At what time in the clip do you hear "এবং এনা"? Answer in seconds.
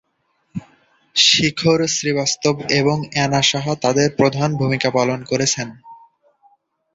2.79-3.41